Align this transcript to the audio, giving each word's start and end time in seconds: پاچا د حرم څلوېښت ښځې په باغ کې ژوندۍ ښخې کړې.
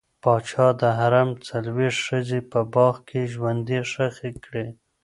پاچا 0.23 0.67
د 0.81 0.83
حرم 0.97 1.29
څلوېښت 1.47 1.99
ښځې 2.07 2.39
په 2.51 2.59
باغ 2.73 2.95
کې 3.07 3.21
ژوندۍ 3.33 3.79
ښخې 3.91 4.31
کړې. 4.45 4.67